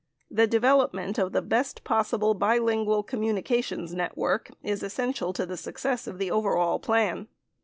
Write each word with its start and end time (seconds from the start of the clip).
The 0.31 0.47
development 0.47 1.19
of 1.19 1.31
the 1.31 1.43
best 1.43 1.83
possible 1.83 2.33
bi 2.33 2.57
lingual 2.57 3.03
communications 3.05 3.93
network 3.93 4.49
is 4.63 4.81
essential 4.81 5.31
to 5.33 5.45
the 5.45 5.57
success 5.57 6.07
of 6.07 6.17
the 6.17 6.31
overall 6.31 6.79
plan. 6.79 7.27